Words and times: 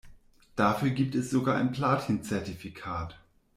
Dafür 0.55 0.89
gibt 0.89 1.13
es 1.13 1.29
sogar 1.29 1.57
ein 1.57 1.73
Platin-Zertifikat. 1.73 3.19